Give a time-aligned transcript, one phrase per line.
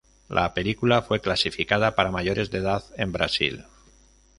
[0.29, 3.65] La película fue clasificada para "mayores de edad" en Brasil.